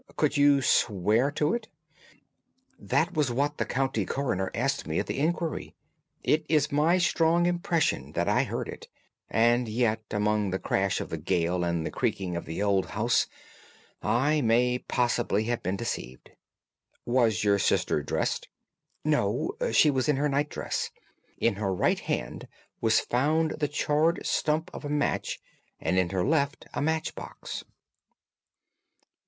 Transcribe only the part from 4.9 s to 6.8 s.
at the inquiry. It is